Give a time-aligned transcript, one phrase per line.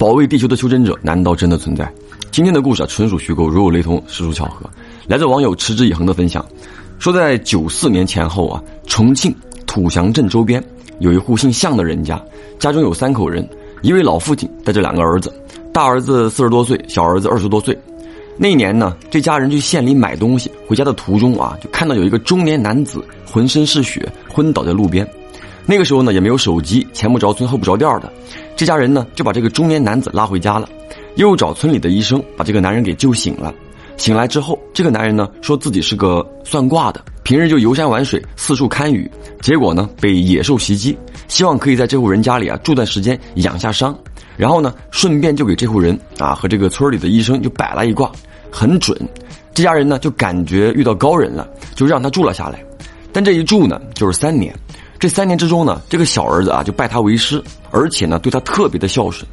[0.00, 1.86] 保卫地球的修真者难道真的存在？
[2.30, 4.64] 今天的故事啊，纯属虚构，如有雷同，实属巧合。
[5.06, 6.42] 来自网友持之以恒的分享，
[6.98, 9.30] 说在九四年前后啊，重庆
[9.66, 10.64] 土祥镇周边
[11.00, 12.18] 有一户姓向的人家，
[12.58, 13.46] 家中有三口人，
[13.82, 15.30] 一位老父亲带着两个儿子，
[15.70, 17.78] 大儿子四十多岁，小儿子二十多岁。
[18.38, 25.06] 那一年呢，这家人去县里买东西，回家的途中啊，就看到有一个中年男子浑身是血，昏倒在路边。
[25.70, 28.12] 那个时候呢，也没有手机，前不着村后不着店的，
[28.56, 30.68] 这家人呢就把这个中年男子拉回家了，
[31.14, 33.54] 又找村里的医生把这个男人给救醒了。
[33.96, 39.08] 醒来之后，这个男人呢说自己是个算卦的，平日就游山玩水，四处看雨，
[39.42, 43.96] 结果呢被野兽袭击，希望可以在这户人家里啊住段时间养下伤，
[44.36, 48.10] 然后呢顺便就给这户人啊和这个村里的医生就摆了一卦。
[48.50, 48.98] 很准，
[49.54, 52.60] 这家人呢就感觉遇到高人了，就让他住了下来。
[53.12, 54.54] 但这一住呢就是三年，
[55.00, 59.26] 这三年之中呢，这个小儿子啊就拜他为师，而且呢对他特别的孝顺。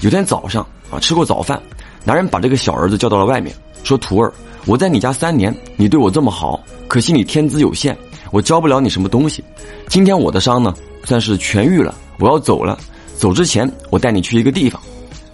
[0.00, 1.60] 有天早上啊吃过早饭，
[2.04, 4.32] 男人把这个小儿子叫到了外面，说：“徒儿，
[4.64, 7.98] 我在你家三年，你对我这么好，可惜你天资有限，
[8.30, 9.42] 我教不了你什么东西。
[9.88, 12.78] 今天我的伤呢算是痊愈了，我要走了。
[13.16, 14.80] 走之前我带你去一个地方。”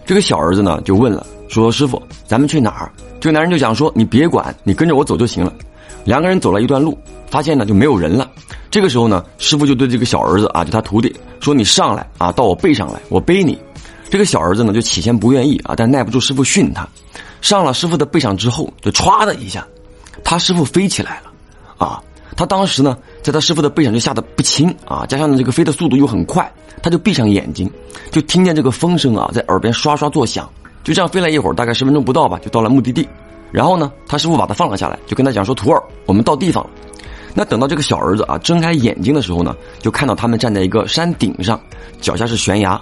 [0.06, 5.52] 这个小儿子呢就问了，说：“师傅，咱们去哪儿？”这个男人就讲说：“你别管，你跟着我走就行了。”
[6.04, 6.98] 两个人走了一段路，
[7.30, 8.30] 发现呢就没有人了。
[8.74, 13.56] 这个时候呢，师傅就对这个小儿子啊，就他徒弟说：“你上来啊，到我背上来，我背你。”
[14.10, 16.84] 这个小儿子呢就起先不愿意啊，但耐不住师傅训他，
[17.40, 19.64] 上了师傅的背上之后，就歘的一下，
[20.24, 22.02] 他师傅飞起来了，啊，
[22.36, 26.52] 他当时呢在他师傅的背上就吓得不轻啊，加上呢这个飞的速度又很快，
[26.82, 27.70] 他就闭上眼睛，
[28.10, 30.50] 就听见这个风声啊在耳边刷刷作响。
[30.82, 33.08] 就这样飞了一会儿，大概十分钟不到吧，就到了目的地。
[33.52, 36.70] 然后呢，他师傅把他放了下来，就跟他讲说：“徒儿，我们到地方了。”
[37.34, 41.60] 那等到这个小儿子啊睁开眼睛的时候呢，就看到他们站在一个山顶上，
[42.00, 42.80] 脚下是悬崖，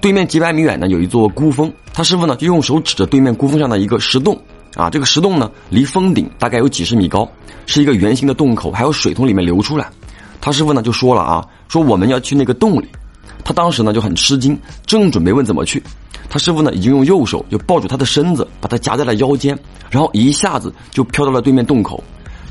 [0.00, 1.70] 对面几百米远呢有一座孤峰。
[1.92, 4.40] 他师傅呢就用手指着对面孤峰上的一个石洞，
[4.74, 7.30] 啊，这个石洞呢离峰顶大概有几十米高，
[7.66, 9.90] 是一个圆形的洞口，还有水从里面流出来。
[10.40, 12.88] 他师傅呢就说了啊，说我们要去那个洞里。
[13.44, 15.82] 他当时呢就很吃惊，正准备问怎么去。
[16.28, 19.58] 他师傅呢，已经用右手就抱住他的身子，把他夹在了腰间，
[19.90, 22.02] 然后一下子就飘到了对面洞口。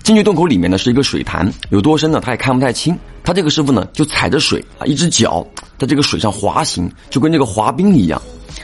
[0.04, 2.98] 进去洞口里面呢是一个水潭，有多深呢他也看不太清。
[3.24, 5.46] 他这个师傅呢就踩着水啊，一只脚
[5.78, 8.20] 在这个水上滑行，就跟这个滑冰一样。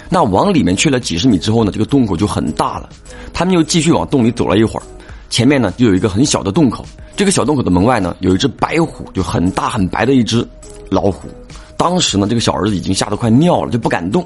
[0.10, 2.90] 那往里面去了几十米之后呢，这个洞口就很大了。
[3.34, 4.84] 他们又继续往洞里走了一会儿，
[5.30, 6.86] 前面呢就有一个很小的洞口。
[7.16, 10.46] 这个小洞口的门外呢有一只白虎，就很大很白的一只
[10.90, 11.30] 老虎。
[11.78, 14.26] 当时呢这个小儿子已经吓得快尿了，就不敢动。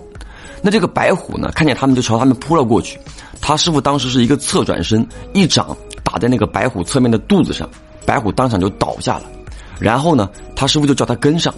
[0.62, 3.00] 那这个白虎呢，看见他们就朝他们扑了过去。
[3.42, 5.76] 他师傅当时是一个侧转身，一掌
[6.10, 7.70] 打在那个白虎侧面的肚子上，
[8.04, 9.26] 白虎当场就倒下了。
[9.80, 11.54] 然后呢，他师傅就叫他跟上，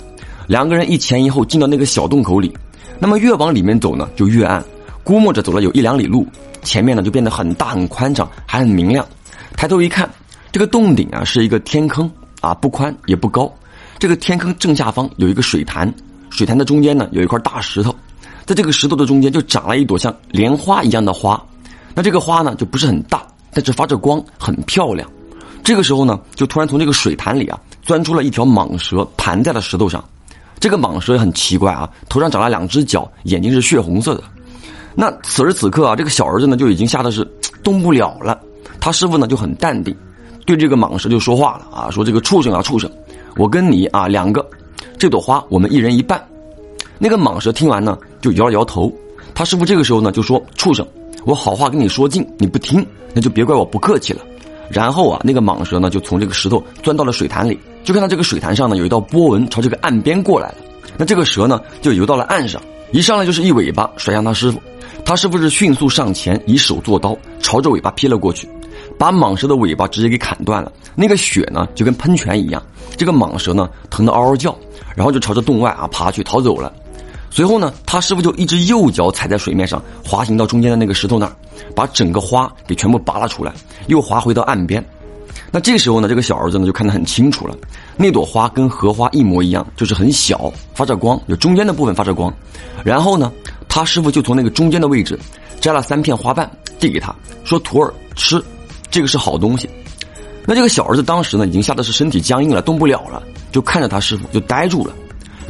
[0.45, 2.53] 两个人一前一后进到那个小洞口里。
[3.00, 4.62] 那么越往里面走呢，就越暗。
[5.06, 6.28] 估摸着走了有一两里路，
[6.63, 9.07] 前面呢就变得很大很宽敞，还很明亮。
[9.56, 10.09] 抬头一看，
[10.51, 13.50] 这个洞顶啊是一个天坑啊，不宽也不高。
[14.00, 15.91] 这个天坑正下方有一个水潭，
[16.29, 17.95] 水潭的中间呢有一块大石头。
[18.45, 21.41] 在这个石头的中间就长了一朵像莲花一样的花，
[21.95, 25.09] 那这个花呢就不是很大，但是发着光，很漂亮。
[25.63, 30.03] 这个时候呢，就突然从这个水潭里啊钻出了一条蟒蛇，盘在了石头上。
[30.59, 34.23] 这个蟒蛇也很奇怪啊，头上长了两只脚，眼睛是血红色的。
[34.95, 37.23] 那此时此刻啊，这个小儿子呢就已经吓得是
[37.63, 38.39] 动不了了。
[38.79, 39.95] 他师傅呢就很淡定，
[40.45, 42.91] 对这个蟒蛇就说话了啊，说这个畜生啊畜生，
[43.38, 44.45] 我跟你啊两个，
[44.97, 46.23] 这朵花我们一人一半。
[46.97, 48.91] 那个蟒蛇听完呢，就摇了摇头。
[49.33, 50.85] 他师傅这个时候呢，就说：“畜生，
[51.26, 54.22] 我好话跟你说尽，你不听，那就别怪我不客气了。”
[54.72, 60.56] 然后啊，那个蟒蛇呢，就从这个石头钻到了水潭里，就看到这个水潭上呢，有一道波纹朝这个岸边过来了。
[60.98, 62.62] 那这个蛇呢，就游到了岸上，
[62.92, 64.62] 一上来就是一尾巴甩向他师傅。
[65.04, 68.48] 他师傅是迅速上前，以手做刀，朝着尾巴劈了过去，
[68.98, 70.72] 把蟒蛇的尾巴直接给砍断了。
[70.96, 72.64] 那个血呢，就跟喷泉一样。
[72.96, 74.56] 这个蟒蛇呢，疼得嗷嗷叫，
[74.96, 76.72] 然后就朝着洞外啊爬去逃走了。
[77.34, 81.33] 随后呢，他师傅就一只右脚踩在水面上，滑行到中间的那个石头那儿，
[81.74, 83.54] 把整个花给全部拔了出来，
[83.88, 84.86] 又滑回到岸边。
[85.50, 87.56] 那这时候呢，这个小儿子呢就看得很清楚了，
[87.95, 92.33] 那朵花跟荷花一模一样，就是很小，发着光，有中间的部分发着光。
[92.83, 93.31] 然后呢，
[93.69, 95.18] 他师傅就从那个中间的位置
[95.62, 96.50] 摘了三片花瓣
[96.80, 98.44] 递给他，说：“徒儿吃，
[98.89, 99.69] 这个是好东西。”
[100.45, 103.24] 那这个小儿子当时呢，已经吓得是身体僵硬了，动不了了，
[103.54, 104.94] 就看着他师傅就呆住了。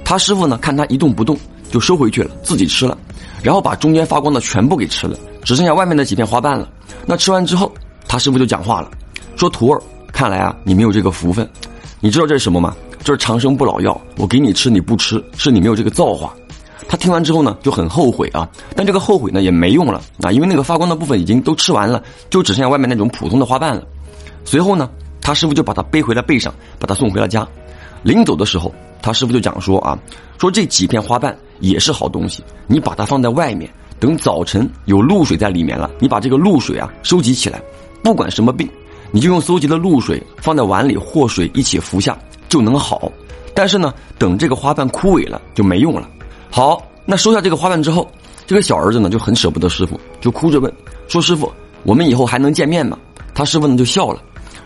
[0.03, 1.37] 他师傅呢，看他一动不动。
[1.71, 2.97] 就收回去了，自己吃了，
[3.41, 6.69] 然后把中间发光的全部给吃了，只剩下外面的几片花瓣了。
[7.05, 7.71] 那吃完之后，
[8.07, 8.91] 他师傅就讲话了，
[9.35, 9.81] 说：“徒儿，
[10.11, 11.49] 看来啊，你没有这个福分。
[11.99, 12.75] 你知道这是什么吗？
[13.03, 16.33] 这是长生不老药，我给你吃，你不吃，是你没有这个造化。”
[16.87, 23.81] 他听完之后呢，就很后悔啊，但这个后悔呢也没用了啊，因为那个发光的部分已经都吃完了，就只剩下外面那种普通的花瓣了。
[24.43, 24.89] 随后呢，
[25.21, 27.47] 他师傅就把他背回了背上，把他送回了家。
[28.03, 29.97] 临走的时候，他师傅就讲说啊，
[30.37, 37.61] 说这几片花瓣也是好东西，你把它放在外面，等早晨有露水在里面了，你把这个露水啊收集起来，
[38.03, 38.69] 不管什么病，
[39.11, 42.17] 你就用搜集的露水放在碗里和水一起服下，
[42.49, 43.09] 就能好。
[43.53, 46.09] 但是呢，等这个花瓣枯萎了就没用了。
[46.49, 48.09] 好，那收下这个花瓣之后，
[48.47, 50.71] 这个小儿子呢就很舍不得师傅，就哭着问
[51.07, 51.51] 说：“师傅，
[51.83, 52.97] 我们以后还能见面吗？”
[53.35, 54.21] 他师傅呢就笑了，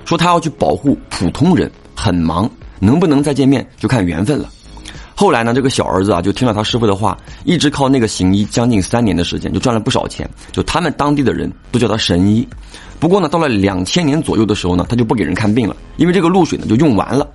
[0.06, 2.50] 说他要去保护普通人，很忙，
[2.80, 4.50] 能不能再见面就看缘分了。
[5.18, 10.30] 后来呢，这个小儿子啊就听了他师傅的话，一直靠那个行医将近三年的时间，就赚了不少钱。
[10.52, 12.46] 就他们当地的人都叫他神医。
[13.00, 17.26] 不过呢，到了两千年左右的时候呢，他就不给人看病了，因为这个露水呢就用完了。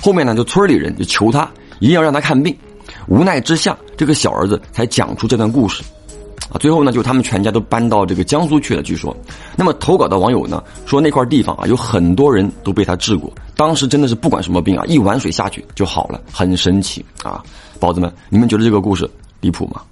[0.00, 1.46] 后面呢，就村里人就求他
[1.78, 2.56] 一定要让他看病。
[3.06, 5.82] 无奈之下，这个小儿子才讲出这段故事，
[6.58, 8.82] 最后呢，就他们全家都搬到这个江苏去了。
[8.82, 9.16] 据说，
[9.56, 17.42] 那么投稿的网友呢说，那块地方啊，有很多人都被他治过，当时真的是不管什么病啊，一碗水下去就好了，很神奇啊！
[17.78, 19.08] 宝子们，你们觉得这个故事
[19.40, 19.82] 离谱吗？